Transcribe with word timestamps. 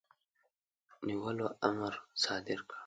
نیولو 1.05 1.47
امر 1.67 1.93
صادر 2.23 2.59
کړ. 2.67 2.77